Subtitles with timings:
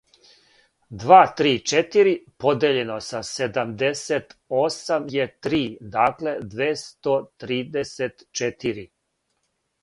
[1.01, 2.13] Два три четири
[2.45, 5.61] подељено са седамдесетосам је три.
[5.97, 8.89] Дакле двестотридесетчетири.